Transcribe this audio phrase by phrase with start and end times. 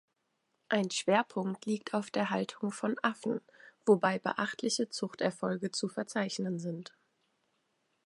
[0.67, 3.39] Ein Schwerpunkt liegt auf der Haltung von Affen,
[3.85, 6.95] wobei beachtliche Zuchterfolge zu verzeichnen sind.